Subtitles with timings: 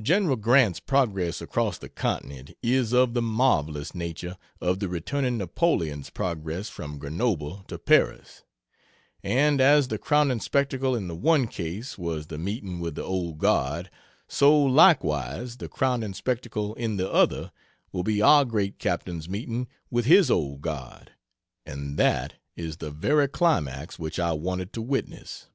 [0.00, 6.08] General Grant's progress across the continent is of the marvelous nature of the returning Napoleon's
[6.08, 8.44] progress from Grenoble to Paris;
[9.22, 13.36] and as the crowning spectacle in the one case was the meeting with the Old
[13.36, 13.90] Guard,
[14.26, 17.52] so, likewise, the crowning spectacle in the other
[17.92, 21.12] will be our great captain's meeting with his Old Guard
[21.66, 25.48] and that is the very climax which I wanted to witness.